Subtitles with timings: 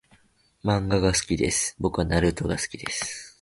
[0.65, 1.75] 漫画が好きです